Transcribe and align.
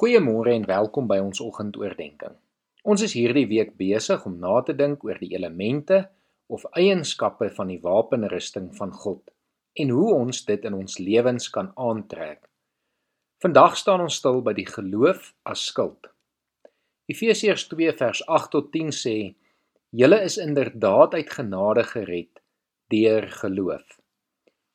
Goeiemôre 0.00 0.54
en 0.56 0.62
welkom 0.64 1.04
by 1.10 1.18
ons 1.20 1.42
oggendoordenkings. 1.44 2.38
Ons 2.88 3.02
is 3.04 3.12
hierdie 3.12 3.44
week 3.50 3.74
besig 3.76 4.22
om 4.24 4.38
na 4.40 4.62
te 4.64 4.72
dink 4.72 5.02
oor 5.04 5.18
die 5.20 5.34
elemente 5.36 5.98
of 6.48 6.64
eienskappe 6.72 7.50
van 7.58 7.68
die 7.68 7.76
wapenrusting 7.82 8.70
van 8.78 8.94
God 9.02 9.20
en 9.84 9.92
hoe 9.92 10.14
ons 10.14 10.40
dit 10.48 10.64
in 10.64 10.78
ons 10.78 10.96
lewens 11.04 11.50
kan 11.52 11.68
aantrek. 11.76 12.40
Vandag 13.44 13.76
staan 13.76 14.06
ons 14.06 14.16
stil 14.22 14.40
by 14.40 14.56
die 14.56 14.64
geloof 14.70 15.34
as 15.44 15.66
skild. 15.68 16.08
Efesiërs 17.12 17.68
2 17.68 17.92
vers 18.00 18.24
8 18.24 18.54
tot 18.56 18.72
10 18.72 18.96
sê: 19.02 19.16
"Julle 19.92 20.24
is 20.24 20.40
inderdaad 20.40 21.20
uit 21.20 21.36
genade 21.36 21.84
gered 21.92 22.40
deur 22.88 23.28
geloof." 23.28 24.00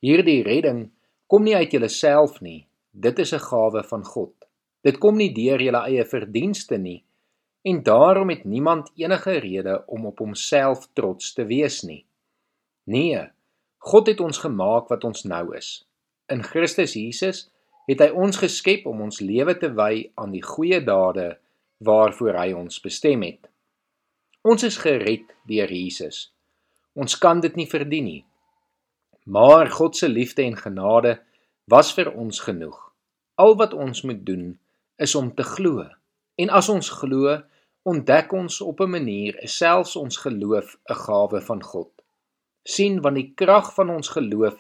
Hierdie 0.05 0.43
redding 0.45 0.91
kom 1.25 1.49
nie 1.49 1.57
uit 1.57 1.71
julleself 1.71 2.41
nie, 2.41 2.67
dit 2.93 3.19
is 3.19 3.33
'n 3.33 3.47
gawe 3.49 3.83
van 3.89 4.05
God. 4.05 4.44
Dit 4.85 4.99
kom 5.01 5.17
nie 5.17 5.31
deur 5.33 5.61
julle 5.61 5.81
eie 5.89 6.05
verdienste 6.05 6.77
nie 6.77 7.01
en 7.65 7.79
daarom 7.83 8.29
het 8.29 8.43
niemand 8.45 8.91
enige 8.93 9.39
rede 9.41 9.79
om 9.89 10.05
op 10.05 10.19
homself 10.21 10.83
trots 10.93 11.33
te 11.33 11.45
wees 11.49 11.81
nie. 11.81 12.03
Nee, 12.85 13.23
God 13.77 14.07
het 14.07 14.19
ons 14.21 14.37
gemaak 14.37 14.91
wat 14.93 15.03
ons 15.03 15.23
nou 15.25 15.55
is. 15.57 15.87
In 16.29 16.43
Christus 16.45 16.93
Jesus 16.93 17.47
het 17.89 18.03
hy 18.05 18.11
ons 18.13 18.37
geskep 18.37 18.85
om 18.85 19.01
ons 19.07 19.17
lewe 19.21 19.55
te 19.57 19.71
wy 19.73 20.11
aan 20.21 20.33
die 20.33 20.43
goeie 20.45 20.77
dade 20.85 21.31
waarvoor 21.85 22.37
hy 22.37 22.51
ons 22.53 22.77
bestem 22.81 23.25
het. 23.25 23.49
Ons 24.45 24.65
is 24.69 24.77
gered 24.77 25.33
deur 25.49 25.73
Jesus. 25.73 26.29
Ons 26.93 27.17
kan 27.17 27.41
dit 27.41 27.57
nie 27.57 27.67
verdien 27.69 28.05
nie. 28.05 28.21
Maar 29.25 29.73
God 29.73 29.97
se 29.97 30.09
liefde 30.09 30.45
en 30.45 30.57
genade 30.57 31.17
was 31.65 31.89
vir 31.97 32.13
ons 32.13 32.39
genoeg. 32.45 32.77
Al 33.41 33.57
wat 33.57 33.73
ons 33.73 34.05
moet 34.05 34.21
doen 34.25 34.53
is 34.97 35.15
om 35.15 35.33
te 35.35 35.43
glo. 35.43 35.85
En 36.35 36.49
as 36.49 36.69
ons 36.69 36.89
glo, 36.89 37.41
ontdek 37.83 38.33
ons 38.33 38.61
op 38.61 38.79
'n 38.81 38.89
manier 38.89 39.33
selfs 39.43 39.95
ons 39.95 40.17
geloof 40.17 40.77
'n 40.89 40.95
gawe 41.05 41.41
van 41.41 41.63
God. 41.63 41.91
sien 42.65 43.01
want 43.01 43.19
die 43.19 43.31
krag 43.37 43.73
van 43.77 43.91
ons 43.93 44.09
geloof 44.15 44.57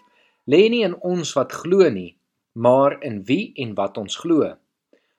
lê 0.51 0.67
nie 0.69 0.83
in 0.85 0.95
ons 1.01 1.33
wat 1.33 1.53
glo 1.63 1.89
nie, 1.89 2.13
maar 2.53 2.97
in 3.03 3.23
wie 3.25 3.51
en 3.61 3.73
wat 3.75 3.97
ons 3.97 4.17
glo. 4.21 4.53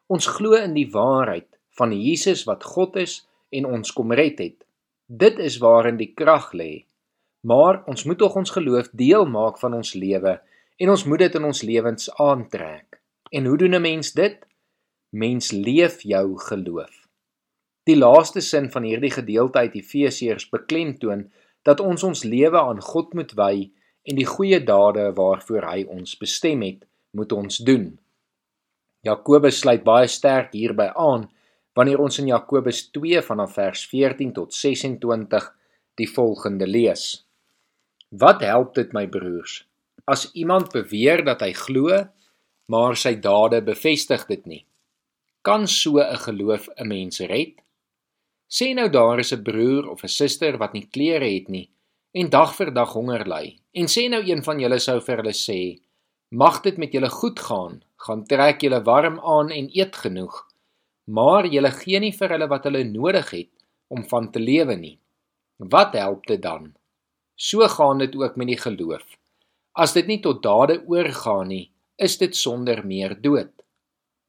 Ons 0.07 0.29
glo 0.37 0.55
in 0.55 0.77
die 0.77 0.89
waarheid 0.93 1.49
van 1.79 1.93
Jesus 1.93 2.45
wat 2.47 2.65
God 2.65 2.97
is 3.03 3.25
en 3.51 3.67
ons 3.67 3.93
kom 3.93 4.15
red 4.15 4.39
het. 4.39 4.63
Dit 5.07 5.39
is 5.43 5.59
waarin 5.59 5.99
die 5.99 6.13
krag 6.15 6.53
lê. 6.55 6.87
Maar 7.47 7.83
ons 7.91 8.07
moet 8.07 8.19
tog 8.19 8.39
ons 8.39 8.55
geloof 8.55 8.89
deel 8.95 9.27
maak 9.27 9.59
van 9.59 9.75
ons 9.75 9.95
lewe 9.95 10.39
en 10.79 10.91
ons 10.91 11.05
moet 11.05 11.27
dit 11.27 11.39
in 11.39 11.45
ons 11.45 11.63
lewens 11.63 12.09
aantrek. 12.23 13.01
En 13.35 13.47
hoe 13.47 13.59
doen 13.59 13.75
'n 13.75 13.83
mens 13.83 14.13
dit? 14.13 14.39
Mens 15.17 15.53
leef 15.53 16.03
jou 16.05 16.37
geloof. 16.49 16.93
Die 17.89 17.97
laaste 17.97 18.43
sin 18.45 18.69
van 18.71 18.85
hierdie 18.85 19.13
gedeelte 19.15 19.63
uit 19.65 19.77
Efesiërs 19.79 20.49
beklemtoon 20.53 21.29
dat 21.65 21.81
ons 21.81 22.03
ons 22.05 22.25
lewe 22.27 22.61
aan 22.61 22.83
God 22.83 23.15
moet 23.15 23.33
wy 23.39 23.71
en 24.07 24.19
die 24.19 24.27
goeie 24.29 24.59
dade 24.63 25.07
waarvoor 25.17 25.69
hy 25.71 25.87
ons 25.89 26.19
bestem 26.21 26.63
het, 26.67 26.85
moet 27.17 27.33
ons 27.33 27.63
doen. 27.65 27.95
Jakobus 29.07 29.63
sluit 29.63 29.85
baie 29.87 30.11
sterk 30.11 30.53
hierby 30.53 30.91
aan 30.93 31.29
wanneer 31.79 32.03
ons 32.03 32.19
in 32.21 32.31
Jakobus 32.33 32.87
2 32.93 33.23
vanaf 33.25 33.57
vers 33.57 33.87
14 33.89 34.35
tot 34.37 34.55
26 34.55 35.49
die 35.97 36.11
volgende 36.11 36.67
lees. 36.67 37.25
Wat 38.11 38.45
help 38.45 38.75
dit 38.77 38.93
my 38.93 39.07
broers 39.09 39.63
as 40.07 40.29
iemand 40.39 40.71
beweer 40.71 41.25
dat 41.27 41.41
hy 41.43 41.51
glo, 41.57 41.97
maar 42.71 42.95
sy 42.95 43.17
dade 43.19 43.59
bevestig 43.67 44.23
dit 44.29 44.45
nie? 44.47 44.66
Kan 45.47 45.67
so 45.69 45.99
'n 46.03 46.19
geloof 46.27 46.65
'n 46.77 46.89
mens 46.89 47.21
red? 47.21 47.55
Sê 48.57 48.75
nou 48.75 48.89
daar 48.89 49.19
is 49.19 49.33
'n 49.33 49.43
broer 49.43 49.85
of 49.93 50.03
'n 50.03 50.17
suster 50.19 50.59
wat 50.59 50.73
nie 50.73 50.89
klere 50.95 51.29
het 51.37 51.49
nie 51.49 51.71
en 52.19 52.31
dag 52.31 52.55
vir 52.57 52.71
dag 52.73 52.93
honger 52.93 53.25
ly. 53.29 53.47
En 53.75 53.87
sê 53.95 54.09
nou 54.09 54.23
een 54.25 54.43
van 54.43 54.59
julle 54.61 54.79
sou 54.79 55.01
vir 55.01 55.17
hulle 55.17 55.37
sê: 55.47 55.61
"Mag 56.31 56.63
dit 56.63 56.77
met 56.79 56.93
julle 56.93 57.11
goed 57.11 57.39
gaan. 57.39 57.83
Gaan 57.97 58.25
trek 58.25 58.61
julle 58.61 58.81
warm 58.85 59.21
aan 59.21 59.51
en 59.51 59.71
eet 59.73 59.97
genoeg." 59.97 60.37
Maar 61.07 61.47
julle 61.47 61.71
gee 61.71 62.01
nie 62.01 62.13
vir 62.13 62.29
hulle 62.29 62.49
wat 62.49 62.65
hulle 62.65 62.85
nodig 62.85 63.31
het 63.31 63.53
om 63.89 64.05
van 64.05 64.33
te 64.33 64.41
lewe 64.41 64.77
nie. 64.77 64.99
Wat 65.59 65.93
help 65.93 66.27
dit 66.27 66.43
dan? 66.43 66.75
So 67.37 67.69
gaan 67.69 67.99
dit 67.99 68.17
ook 68.17 68.37
met 68.37 68.47
die 68.47 68.63
geloof. 68.67 69.07
As 69.73 69.93
dit 69.93 70.07
nie 70.07 70.21
tot 70.21 70.43
dade 70.43 70.83
oorgaan 70.87 71.49
nie, 71.49 71.71
is 71.97 72.19
dit 72.19 72.37
sonder 72.37 72.87
meer 72.87 73.21
dood. 73.23 73.53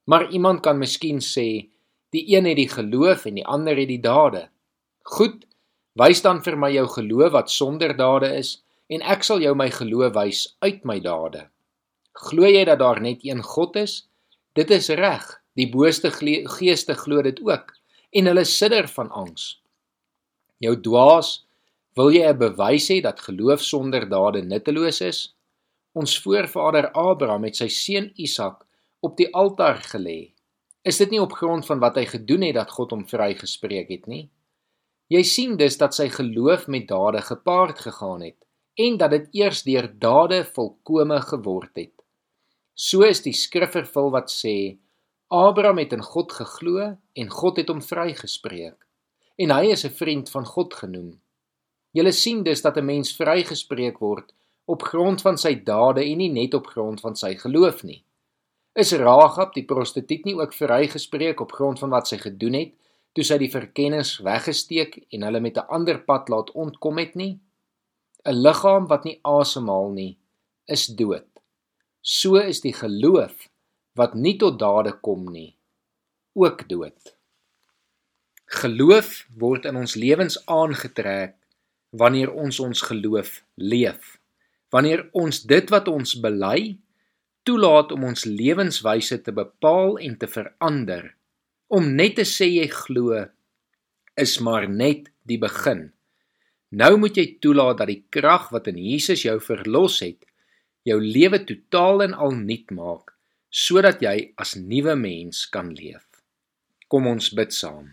Maar 0.08 0.30
iemand 0.32 0.62
kan 0.64 0.78
miskien 0.80 1.20
sê, 1.20 1.68
die 2.16 2.24
een 2.32 2.46
het 2.48 2.56
die 2.56 2.70
geloof 2.72 3.26
en 3.28 3.36
die 3.36 3.46
ander 3.46 3.76
het 3.76 3.90
die 3.92 4.00
dade. 4.00 4.46
Goed, 5.04 5.44
wys 6.00 6.22
dan 6.24 6.40
vir 6.46 6.56
my 6.56 6.70
jou 6.72 6.86
geloof 6.94 7.34
wat 7.36 7.52
sonder 7.52 7.92
dade 7.98 8.30
is 8.38 8.54
en 8.88 9.04
ek 9.04 9.26
sal 9.28 9.44
jou 9.44 9.52
my 9.60 9.68
geloof 9.74 10.14
wys 10.16 10.46
uit 10.64 10.86
my 10.88 11.02
dade. 11.04 11.50
Glo 12.28 12.48
jy 12.48 12.64
dat 12.70 12.80
daar 12.80 13.02
net 13.04 13.26
een 13.28 13.44
God 13.44 13.76
is? 13.84 14.06
Dit 14.56 14.72
is 14.72 14.88
reg. 14.96 15.26
Die 15.60 15.68
booste 15.74 16.14
geeste 16.14 16.96
glo 16.96 17.22
dit 17.26 17.42
ook 17.44 17.74
en 18.16 18.30
hulle 18.32 18.46
sidder 18.48 18.88
van 18.88 19.10
angs. 19.12 19.58
Jou 20.64 20.78
dwaas, 20.82 21.44
wil 21.98 22.14
jy 22.16 22.24
'n 22.30 22.38
bewys 22.38 22.88
hê 22.94 23.02
dat 23.02 23.20
geloof 23.20 23.62
sonder 23.62 24.08
dade 24.10 24.42
nutteloos 24.42 25.02
is? 25.02 25.36
Ons 25.94 26.16
voorvader 26.22 26.92
Abraham 26.92 27.44
het 27.44 27.56
sy 27.56 27.68
seun 27.68 28.12
Isak 28.16 28.67
op 29.00 29.18
die 29.18 29.30
altaar 29.36 29.82
gelê. 29.94 30.34
Is 30.82 30.98
dit 30.98 31.12
nie 31.12 31.22
op 31.22 31.36
grond 31.36 31.66
van 31.66 31.80
wat 31.84 31.98
hy 32.00 32.06
gedoen 32.06 32.46
het 32.48 32.56
dat 32.56 32.72
God 32.72 32.94
hom 32.96 33.06
vrygespreek 33.08 33.90
het 33.92 34.08
nie? 34.08 34.30
Jy 35.12 35.24
sien 35.24 35.56
dus 35.60 35.78
dat 35.80 35.96
sy 35.96 36.10
geloof 36.12 36.68
met 36.68 36.88
dade 36.88 37.22
gepaard 37.22 37.80
gegaan 37.80 38.26
het 38.26 38.40
en 38.78 38.98
dat 38.98 39.12
dit 39.12 39.30
eers 39.42 39.64
deur 39.64 39.88
dade 40.00 40.44
volkome 40.56 41.22
geword 41.22 41.74
het. 41.80 41.94
So 42.76 43.08
is 43.08 43.24
die 43.26 43.34
skrif 43.34 43.74
vervul 43.74 44.12
wat 44.14 44.30
sê 44.32 44.78
Abraham 45.34 45.80
het 45.82 45.96
in 45.96 46.04
God 46.04 46.32
geglo 46.32 46.92
en 46.96 47.32
God 47.40 47.58
het 47.58 47.72
hom 47.72 47.82
vrygespreek 47.84 48.78
en 49.38 49.54
hy 49.54 49.72
is 49.72 49.86
'n 49.86 49.94
vriend 49.94 50.30
van 50.30 50.46
God 50.46 50.74
genoem. 50.74 51.20
Jy 51.94 52.12
sien 52.12 52.44
dus 52.44 52.62
dat 52.62 52.78
'n 52.78 52.86
mens 52.86 53.16
vrygespreek 53.16 54.00
word 54.00 54.34
op 54.66 54.84
grond 54.84 55.22
van 55.22 55.38
sy 55.38 55.56
dade 55.56 56.04
en 56.04 56.18
nie 56.18 56.30
net 56.30 56.54
op 56.54 56.68
grond 56.68 57.00
van 57.00 57.16
sy 57.16 57.36
geloof 57.36 57.84
nie. 57.84 58.04
Is 58.78 58.92
Rahab 58.94 59.56
die 59.56 59.66
prostituut 59.66 60.28
nie 60.28 60.36
ook 60.38 60.52
vrygespreek 60.54 61.40
op 61.42 61.56
grond 61.58 61.80
van 61.82 61.90
wat 61.96 62.12
sy 62.12 62.20
gedoen 62.22 62.60
het 62.60 62.76
toe 63.18 63.24
sy 63.26 63.40
die 63.42 63.50
verkenners 63.50 64.20
weggesteek 64.22 65.00
en 65.18 65.26
hulle 65.26 65.42
met 65.42 65.58
'n 65.58 65.66
ander 65.74 65.98
pad 65.98 66.30
laat 66.30 66.52
ontkom 66.54 67.00
het 67.02 67.16
nie? 67.16 67.40
'n 68.26 68.38
Liggaam 68.46 68.86
wat 68.88 69.04
nie 69.04 69.20
asemhaal 69.24 69.90
nie, 69.90 70.18
is 70.68 70.86
dood. 70.86 71.26
So 72.02 72.36
is 72.36 72.62
die 72.62 72.74
geloof 72.74 73.50
wat 73.96 74.14
nie 74.14 74.38
tot 74.38 74.60
dade 74.60 74.94
kom 75.02 75.26
nie, 75.26 75.58
ook 76.36 76.70
dood. 76.70 77.18
Geloof 78.46 79.26
word 79.38 79.66
in 79.66 79.76
ons 79.76 79.96
lewens 79.96 80.46
aangetrek 80.46 81.36
wanneer 81.90 82.32
ons 82.32 82.60
ons 82.60 82.82
geloof 82.82 83.44
leef. 83.56 84.20
Wanneer 84.70 85.10
ons 85.14 85.44
dit 85.44 85.70
wat 85.70 85.88
ons 85.88 86.20
bely 86.20 86.78
toelaat 87.48 87.94
om 87.96 88.04
ons 88.10 88.26
lewenswyse 88.28 89.22
te 89.24 89.34
bepaal 89.36 89.98
en 90.04 90.18
te 90.20 90.28
verander. 90.28 91.14
Om 91.72 91.94
net 91.96 92.18
te 92.20 92.26
sê 92.28 92.50
jy 92.52 92.68
glo 92.72 93.26
is 94.18 94.38
maar 94.44 94.68
net 94.70 95.08
die 95.30 95.40
begin. 95.40 95.88
Nou 96.76 96.98
moet 97.00 97.16
jy 97.16 97.28
toelaat 97.44 97.80
dat 97.82 97.92
die 97.92 98.04
krag 98.12 98.50
wat 98.52 98.68
in 98.72 98.80
Jesus 98.82 99.24
jou 99.24 99.38
verlos 99.44 100.02
het, 100.04 100.26
jou 100.88 100.98
lewe 101.00 101.40
totaal 101.48 102.04
en 102.08 102.18
al 102.18 102.36
nuut 102.36 102.74
maak 102.76 103.14
sodat 103.58 104.02
jy 104.04 104.34
as 104.38 104.58
nuwe 104.60 104.94
mens 105.00 105.46
kan 105.50 105.72
leef. 105.74 106.04
Kom 106.92 107.08
ons 107.08 107.32
bid 107.34 107.54
saam. 107.56 107.88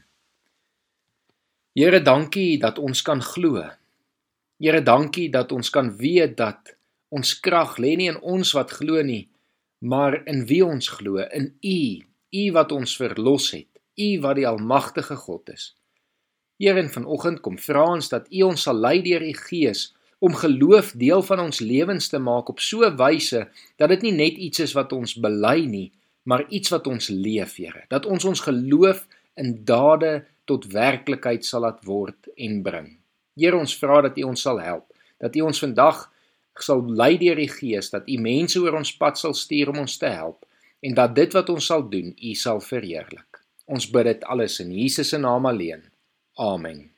Here, 1.75 2.01
dankie 2.03 2.59
dat 2.63 2.79
ons 2.79 3.03
kan 3.07 3.23
glo. 3.23 3.63
Here, 4.63 4.83
dankie 4.85 5.31
dat 5.33 5.55
ons 5.55 5.71
kan 5.75 5.93
weet 5.99 6.37
dat 6.39 6.75
ons 7.15 7.37
krag 7.43 7.79
lê 7.83 7.95
nie 7.99 8.11
in 8.11 8.19
ons 8.19 8.53
wat 8.59 8.75
glo 8.75 9.03
nie, 9.07 9.25
maar 9.85 10.23
in 10.25 10.47
wie 10.49 10.65
ons 10.65 10.89
glo, 10.97 11.21
in 11.37 11.51
U, 11.61 11.81
U 12.33 12.45
wat 12.57 12.73
ons 12.73 12.97
verlos 12.97 13.51
het, 13.53 13.69
U 14.01 14.09
wat 14.25 14.39
die 14.41 14.47
almagtige 14.49 15.17
God 15.27 15.51
is. 15.53 15.75
Here, 16.57 16.81
in 16.81 16.89
vanoggend 16.89 17.43
kom 17.45 17.59
vra 17.61 17.85
ons 17.93 18.09
dat 18.09 18.31
U 18.33 18.47
ons 18.49 18.65
sal 18.65 18.81
lei 18.81 19.03
deur 19.05 19.23
U 19.23 19.35
Gees 19.45 19.91
om 20.25 20.37
geloof 20.41 20.95
deel 20.97 21.21
van 21.27 21.43
ons 21.43 21.61
lewens 21.61 22.09
te 22.09 22.19
maak 22.19 22.49
op 22.49 22.63
so 22.65 22.87
'n 22.87 22.97
wyse 22.97 23.49
dat 23.77 23.89
dit 23.89 24.03
nie 24.03 24.13
net 24.13 24.41
iets 24.41 24.61
is 24.61 24.73
wat 24.73 24.93
ons 24.93 25.15
bely 25.15 25.67
nie, 25.67 25.93
maar 26.23 26.49
iets 26.49 26.71
wat 26.71 26.87
ons 26.87 27.09
leef, 27.09 27.57
Here. 27.57 27.85
Dat 27.89 28.07
ons 28.07 28.25
ons 28.25 28.41
geloof 28.41 29.07
in 29.37 29.65
dade 29.65 30.25
tot 30.45 30.73
werklikheid 30.73 31.45
sal 31.45 31.61
laat 31.61 31.85
word 31.85 32.29
en 32.37 32.63
bring. 32.63 32.97
Here, 33.37 33.57
ons 33.57 33.77
vra 33.77 34.01
dat 34.01 34.19
U 34.19 34.23
ons 34.23 34.41
sal 34.41 34.61
help, 34.61 34.87
dat 35.19 35.37
U 35.37 35.41
ons 35.41 35.59
vandag 35.59 36.14
sal 36.63 36.85
lei 36.87 37.17
deur 37.19 37.41
die 37.41 37.51
Gees 37.51 37.91
dat 37.91 38.09
U 38.09 38.19
mense 38.23 38.61
oor 38.63 38.79
ons 38.79 38.95
pad 38.97 39.19
sal 39.19 39.35
stuur 39.35 39.73
om 39.75 39.83
ons 39.85 39.99
te 39.99 40.11
help 40.13 40.45
en 40.85 40.95
dat 40.95 41.15
dit 41.17 41.33
wat 41.33 41.51
ons 41.51 41.67
sal 41.67 41.89
doen, 41.89 42.13
U 42.13 42.35
sal 42.37 42.61
verheerlik. 42.61 43.41
Ons 43.65 43.89
bid 43.91 44.11
dit 44.11 44.25
alles 44.29 44.61
in 44.61 44.73
Jesus 44.77 45.09
se 45.09 45.19
naam 45.19 45.47
alleen. 45.49 45.89
Amen. 46.37 46.94